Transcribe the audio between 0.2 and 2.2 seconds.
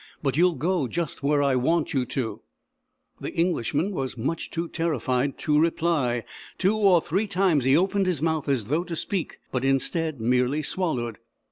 But you'll go just where I want you